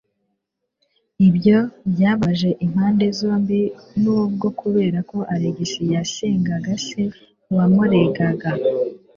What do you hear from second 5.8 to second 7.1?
yasengaga se